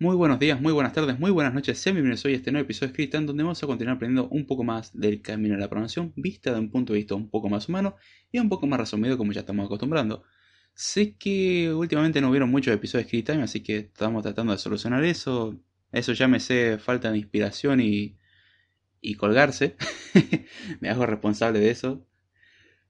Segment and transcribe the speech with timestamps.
[0.00, 1.76] Muy buenos días, muy buenas tardes, muy buenas noches.
[1.76, 4.46] Sean bienvenidos hoy a este nuevo episodio de en donde vamos a continuar aprendiendo un
[4.46, 7.48] poco más del camino de la programación, vista de un punto de vista un poco
[7.48, 7.96] más humano
[8.30, 10.22] y un poco más resumido como ya estamos acostumbrando.
[10.72, 15.02] Sé que últimamente no hubieron muchos episodios de Time, así que estamos tratando de solucionar
[15.02, 15.58] eso.
[15.90, 18.16] Eso ya me sé falta de inspiración y,
[19.00, 19.74] y colgarse.
[20.80, 22.06] me hago responsable de eso.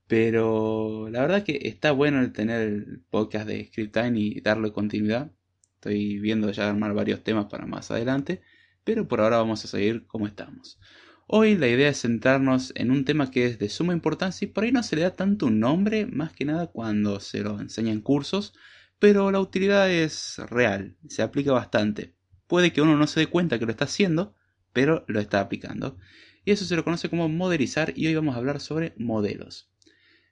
[0.06, 4.72] Pero la verdad que está bueno el tener el podcast de Script Time y darle
[4.72, 5.32] continuidad
[5.78, 8.40] Estoy viendo ya armar varios temas para más adelante,
[8.82, 10.80] pero por ahora vamos a seguir como estamos.
[11.28, 14.64] Hoy la idea es centrarnos en un tema que es de suma importancia y por
[14.64, 17.92] ahí no se le da tanto un nombre, más que nada cuando se lo enseña
[17.92, 18.54] en cursos,
[18.98, 22.12] pero la utilidad es real, se aplica bastante.
[22.48, 24.34] Puede que uno no se dé cuenta que lo está haciendo,
[24.72, 25.96] pero lo está aplicando.
[26.44, 29.70] Y eso se lo conoce como modelizar y hoy vamos a hablar sobre modelos.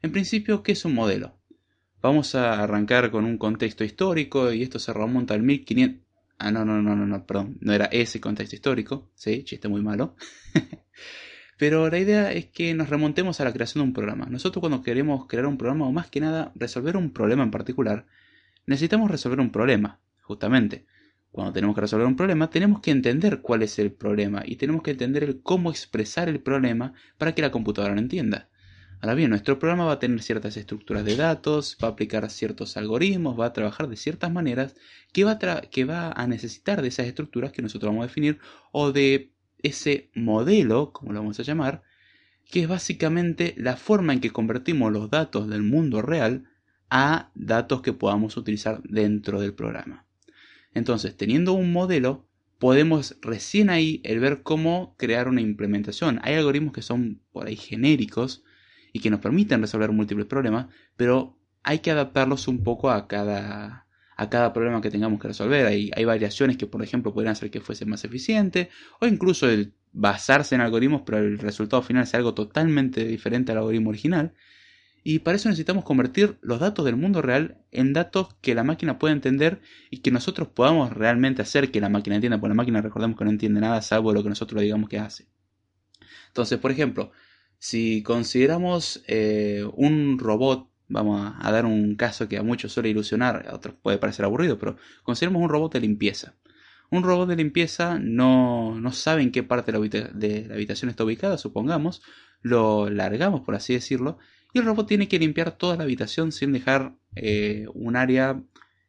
[0.02, 1.38] En principio, ¿qué es un modelo?
[2.02, 6.02] Vamos a arrancar con un contexto histórico y esto se remonta al 1500.
[6.38, 9.80] Ah, no, no, no, no, no, perdón, no era ese contexto histórico, sí, chiste muy
[9.80, 10.16] malo.
[11.58, 14.26] Pero la idea es que nos remontemos a la creación de un programa.
[14.26, 18.06] Nosotros cuando queremos crear un programa o más que nada resolver un problema en particular,
[18.66, 20.84] necesitamos resolver un problema, justamente.
[21.30, 24.82] Cuando tenemos que resolver un problema, tenemos que entender cuál es el problema y tenemos
[24.82, 28.50] que entender el cómo expresar el problema para que la computadora lo entienda.
[29.00, 32.76] Ahora bien, nuestro programa va a tener ciertas estructuras de datos, va a aplicar ciertos
[32.76, 34.74] algoritmos, va a trabajar de ciertas maneras
[35.12, 38.38] que va, a que va a necesitar de esas estructuras que nosotros vamos a definir
[38.72, 41.82] o de ese modelo, como lo vamos a llamar,
[42.50, 46.44] que es básicamente la forma en que convertimos los datos del mundo real
[46.88, 50.06] a datos que podamos utilizar dentro del programa.
[50.72, 52.26] Entonces, teniendo un modelo,
[52.58, 56.20] podemos recién ahí el ver cómo crear una implementación.
[56.22, 58.44] Hay algoritmos que son por ahí genéricos,
[58.96, 63.86] y que nos permiten resolver múltiples problemas, pero hay que adaptarlos un poco a cada,
[64.16, 65.66] a cada problema que tengamos que resolver.
[65.66, 69.74] Hay, hay variaciones que, por ejemplo, podrían hacer que fuese más eficiente, o incluso el
[69.92, 74.32] basarse en algoritmos, pero el resultado final sea algo totalmente diferente al algoritmo original.
[75.04, 78.98] Y para eso necesitamos convertir los datos del mundo real en datos que la máquina
[78.98, 82.80] pueda entender y que nosotros podamos realmente hacer que la máquina entienda, porque la máquina
[82.80, 85.28] recordemos que no entiende nada salvo lo que nosotros le digamos que hace.
[86.28, 87.12] Entonces, por ejemplo,
[87.58, 93.46] si consideramos eh, un robot, vamos a, dar un caso que a muchos suele ilusionar,
[93.48, 96.34] a otros puede parecer aburrido, pero consideramos un robot de limpieza.
[96.90, 101.38] Un robot de limpieza no, no sabe en qué parte de la, habitación está ubicada,
[101.38, 102.02] supongamos,
[102.42, 104.18] lo largamos, por así decirlo,
[104.52, 108.40] y el robot tiene que limpiar toda la habitación sin dejar eh, un área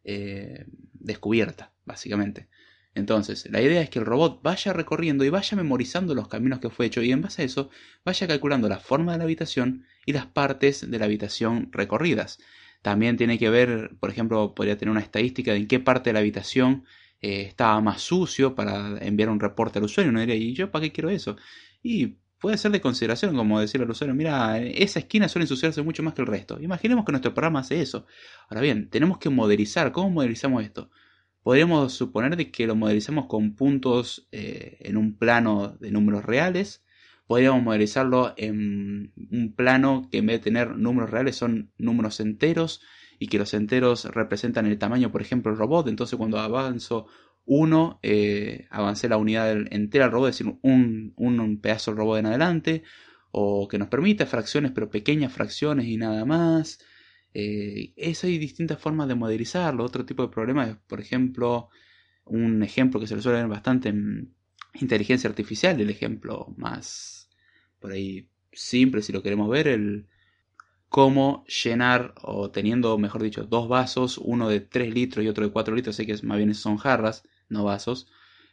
[0.03, 2.47] eh, descubierta, básicamente.
[2.97, 6.71] Entonces, la idea es que el robot vaya recorriendo y vaya memorizando los caminos que
[6.71, 7.69] fue hecho y en base a eso
[8.03, 12.39] vaya calculando la forma de la habitación y las partes de la habitación recorridas.
[12.81, 16.13] También tiene que ver, por ejemplo, podría tener una estadística de en qué parte de
[16.15, 16.85] la habitación
[17.21, 20.09] eh, estaba más sucio para enviar un reporte al usuario.
[20.09, 21.37] Uno diría, ¿y yo para qué quiero eso?
[21.83, 26.01] Y puede ser de consideración, como decirle al usuario, mira, esa esquina suele ensuciarse mucho
[26.01, 26.59] más que el resto.
[26.59, 28.07] Imaginemos que nuestro programa hace eso.
[28.49, 29.91] Ahora bien, tenemos que modelizar.
[29.91, 30.89] ¿Cómo modelizamos esto?
[31.47, 36.83] Podríamos suponer de que lo modelizamos con puntos eh, en un plano de números reales.
[37.25, 42.81] Podríamos modelizarlo en un plano que en vez de tener números reales son números enteros
[43.17, 45.87] y que los enteros representan el tamaño, por ejemplo, del robot.
[45.87, 47.07] Entonces cuando avanzo
[47.45, 52.19] 1, eh, avancé la unidad entera del robot, es decir, un, un pedazo del robot
[52.19, 52.83] en adelante.
[53.31, 56.79] O que nos permite fracciones, pero pequeñas fracciones y nada más.
[57.39, 59.83] Eh, eso hay distintas formas de modelizarlo.
[59.83, 61.69] Otro tipo de problema es, por ejemplo,
[62.25, 64.33] un ejemplo que se resuelve bastante en
[64.73, 67.29] inteligencia artificial, el ejemplo más
[67.79, 70.07] por ahí simple si lo queremos ver, el
[70.89, 75.51] cómo llenar o teniendo, mejor dicho, dos vasos, uno de 3 litros y otro de
[75.51, 78.07] 4 litros, sé que más bien son jarras, no vasos,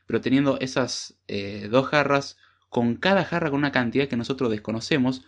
[0.06, 2.36] pero teniendo esas eh, dos jarras,
[2.68, 5.24] con cada jarra con una cantidad que nosotros desconocemos,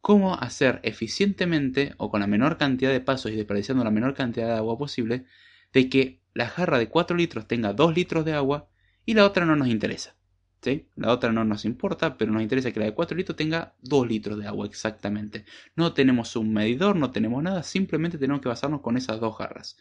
[0.00, 4.46] cómo hacer eficientemente o con la menor cantidad de pasos y desperdiciando la menor cantidad
[4.46, 5.24] de agua posible
[5.72, 8.68] de que la jarra de 4 litros tenga 2 litros de agua
[9.04, 10.16] y la otra no nos interesa.
[10.62, 10.88] ¿sí?
[10.96, 14.06] La otra no nos importa, pero nos interesa que la de 4 litros tenga 2
[14.06, 15.44] litros de agua exactamente.
[15.76, 19.76] No tenemos un medidor, no tenemos nada, simplemente tenemos que basarnos con esas dos jarras.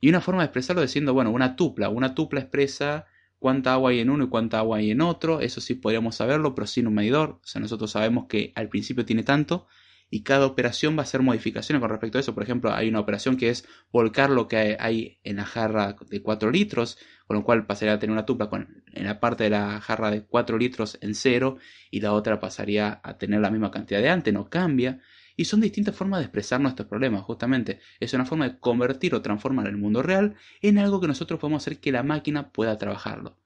[0.00, 1.88] Y una forma de expresarlo diciendo, bueno, una tupla.
[1.88, 3.06] Una tupla expresa
[3.38, 5.40] cuánta agua hay en uno y cuánta agua hay en otro.
[5.40, 7.40] Eso sí podríamos saberlo, pero sin un medidor.
[7.42, 9.66] O sea, nosotros sabemos que al principio tiene tanto
[10.10, 12.34] y cada operación va a hacer modificaciones con respecto a eso.
[12.34, 16.22] Por ejemplo, hay una operación que es volcar lo que hay en la jarra de
[16.22, 19.50] 4 litros, con lo cual pasaría a tener una tupla con, en la parte de
[19.50, 21.58] la jarra de 4 litros en cero
[21.90, 25.00] y la otra pasaría a tener la misma cantidad de antes, no cambia.
[25.38, 27.80] Y son distintas formas de expresar nuestros problemas, justamente.
[27.98, 31.62] Es una forma de convertir o transformar el mundo real en algo que nosotros podemos
[31.62, 33.38] hacer que la máquina pueda trabajarlo.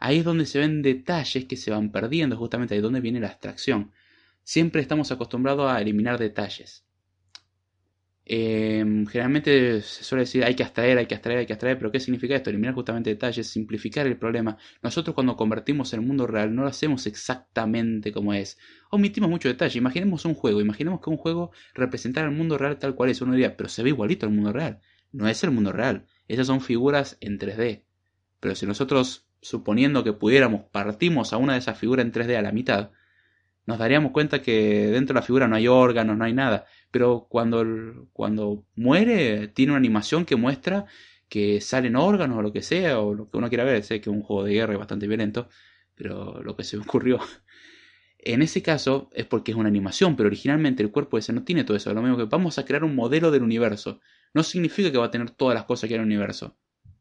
[0.00, 3.20] Ahí es donde se ven detalles que se van perdiendo, justamente ahí es donde viene
[3.20, 3.92] la abstracción
[4.48, 6.82] siempre estamos acostumbrados a eliminar detalles.
[8.30, 11.90] Em, generalmente se suele decir hay que abstraer, hay que abstraer, hay que abstraer, pero
[11.90, 12.50] ¿qué significa esto?
[12.50, 14.58] Eliminar justamente detalles, simplificar el problema.
[14.82, 18.58] Nosotros cuando convertimos el mundo real no lo hacemos exactamente como es.
[18.90, 19.78] Omitimos mucho detalle.
[19.78, 23.22] Imaginemos un juego, imaginemos que un juego representara el mundo real tal cual es.
[23.22, 24.80] Uno diría, pero se ve igualito al mundo real.
[25.10, 26.04] No es el mundo real.
[26.28, 27.84] Esas son figuras en 3D.
[28.40, 32.42] Pero si nosotros, suponiendo que pudiéramos, partimos a una de esas figuras en 3D a
[32.42, 32.90] la mitad,
[33.68, 36.64] nos daríamos cuenta que dentro de la figura no hay órganos, no hay nada.
[36.90, 40.86] Pero cuando, cuando muere, tiene una animación que muestra
[41.28, 43.82] que salen órganos o lo que sea, o lo que uno quiera ver.
[43.84, 45.48] Sé que es un juego de guerra bastante violento,
[45.94, 47.20] pero lo que se me ocurrió.
[48.18, 51.64] En ese caso es porque es una animación, pero originalmente el cuerpo ese no tiene
[51.64, 51.92] todo eso.
[51.94, 54.00] Lo mismo que vamos a crear un modelo del universo.
[54.34, 56.56] No significa que va a tener todas las cosas que hay en el universo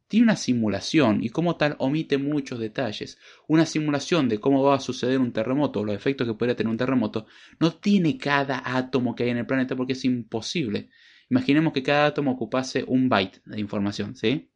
[0.07, 3.17] tiene una simulación y como tal omite muchos detalles.
[3.47, 6.71] Una simulación de cómo va a suceder un terremoto o los efectos que podría tener
[6.71, 7.25] un terremoto
[7.59, 10.89] no tiene cada átomo que hay en el planeta porque es imposible.
[11.29, 14.49] Imaginemos que cada átomo ocupase un byte de información, ¿sí?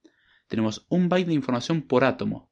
[0.48, 2.50] Tenemos un byte de información por átomo.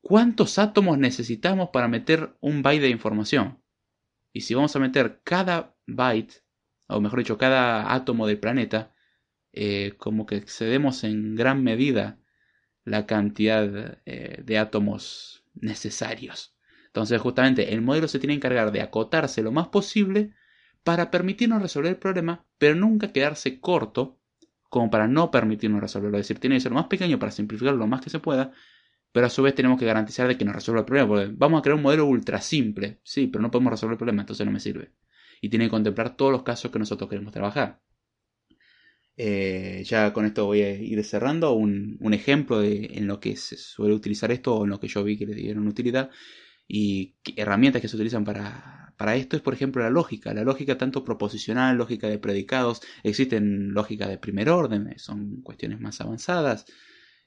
[0.00, 3.62] ¿Cuántos átomos necesitamos para meter un byte de información?
[4.32, 6.42] Y si vamos a meter cada byte,
[6.88, 8.94] o mejor dicho, cada átomo del planeta,
[9.52, 12.18] eh, como que excedemos en gran medida
[12.84, 16.54] la cantidad eh, de átomos necesarios.
[16.86, 20.32] Entonces justamente el modelo se tiene que encargar de acotarse lo más posible
[20.84, 24.18] para permitirnos resolver el problema, pero nunca quedarse corto
[24.68, 26.18] como para no permitirnos resolverlo.
[26.18, 28.52] Es decir, tiene que ser lo más pequeño para simplificarlo lo más que se pueda,
[29.12, 31.08] pero a su vez tenemos que garantizar de que nos resuelva el problema.
[31.08, 34.22] Porque vamos a crear un modelo ultra simple, sí, pero no podemos resolver el problema,
[34.22, 34.92] entonces no me sirve.
[35.40, 37.80] Y tiene que contemplar todos los casos que nosotros queremos trabajar.
[39.20, 41.52] Eh, ya con esto voy a ir cerrando.
[41.52, 45.02] Un, ejemplo de en lo que se suele utilizar esto o en lo que yo
[45.04, 46.10] vi que le dieron utilidad
[46.68, 50.78] y herramientas que se utilizan para, para esto es por ejemplo la lógica, la lógica
[50.78, 56.66] tanto proposicional, lógica de predicados, existen lógica de primer orden, son cuestiones más avanzadas,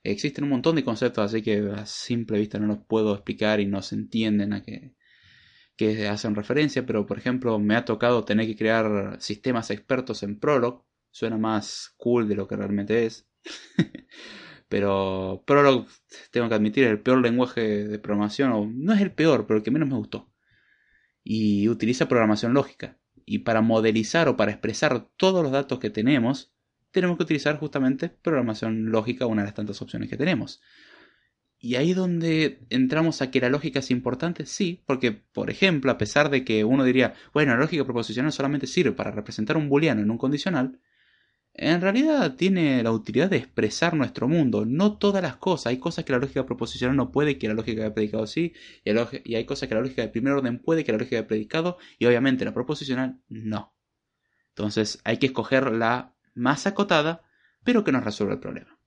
[0.04, 3.66] existen un montón de conceptos así que a simple vista no los puedo explicar y
[3.66, 4.96] no se entienden a qué,
[5.76, 10.40] que hacen referencia, pero por ejemplo me ha tocado tener que crear sistemas expertos en
[10.40, 13.28] Prolog Suena más cool de lo que realmente es.
[14.70, 15.88] pero Prolog,
[16.32, 19.64] tengo que admitir, el peor lenguaje de programación, o no es el peor, pero el
[19.64, 20.32] que menos me gustó.
[21.24, 22.98] Y utiliza programación lógica.
[23.26, 26.54] Y para modelizar o para expresar todos los datos que tenemos,
[26.92, 30.62] tenemos que utilizar justamente programación lógica, una de las tantas opciones que tenemos.
[31.64, 35.98] Y ahí donde entramos a que la lógica es importante, sí, porque, por ejemplo, a
[35.98, 40.02] pesar de que uno diría, bueno, la lógica proposicional solamente sirve para representar un booleano
[40.02, 40.80] en un condicional,
[41.54, 45.68] en realidad tiene la utilidad de expresar nuestro mundo, no todas las cosas.
[45.68, 49.36] Hay cosas que la lógica proposicional no puede, que la lógica de predicado sí, y
[49.36, 52.06] hay cosas que la lógica de primer orden puede, que la lógica de predicado, y
[52.06, 53.76] obviamente la proposicional no.
[54.50, 57.24] Entonces hay que escoger la más acotada,
[57.64, 58.78] pero que nos resuelva el problema.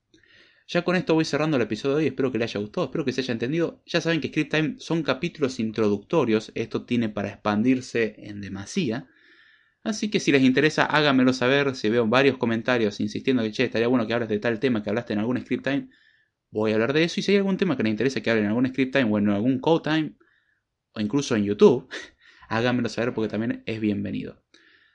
[0.67, 3.05] Ya con esto voy cerrando el episodio de hoy, espero que les haya gustado, espero
[3.05, 3.83] que se haya entendido.
[3.85, 9.07] Ya saben que Script Time son capítulos introductorios, esto tiene para expandirse en demasía.
[9.85, 11.77] Así que si les interesa, háganmelo saber.
[11.77, 14.89] Si veo varios comentarios insistiendo que che, estaría bueno que hables de tal tema que
[14.89, 15.89] hablaste en algún script time,
[16.51, 17.21] voy a hablar de eso.
[17.21, 19.19] Y si hay algún tema que les interesa que hable en algún script time o
[19.19, 20.15] en algún code time,
[20.95, 21.89] o incluso en YouTube,
[22.49, 24.43] háganmelo saber porque también es bienvenido.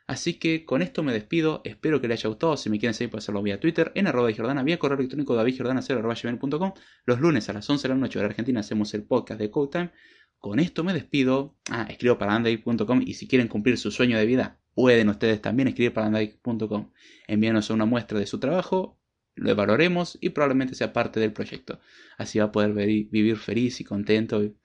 [0.08, 3.12] Así que con esto me despido, espero que les haya gustado, si me quieren seguir
[3.12, 6.74] pueden hacerlo vía Twitter, en arroba de Jordana, vía correo electrónico davidjordana0.com,
[7.05, 9.69] los lunes a las 11 de la noche de Argentina hacemos el podcast de Code
[9.72, 9.91] Time,
[10.39, 14.25] con esto me despido, ah, escribo para anday.com y si quieren cumplir su sueño de
[14.25, 16.93] vida, pueden ustedes también escribir para andai.com.
[17.27, 18.98] Envíanos una muestra de su trabajo,
[19.36, 21.81] lo valoremos y probablemente sea parte del proyecto.
[22.17, 24.55] Así va a poder vivir feliz y contento y,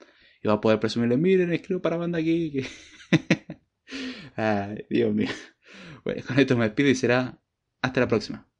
[0.46, 2.60] va a poder presumirle, miren, escribo para Banda aquí.
[4.36, 5.30] Ay, Dios mío.
[6.04, 7.40] Bueno, con esto me despido y será
[7.82, 8.53] hasta la próxima.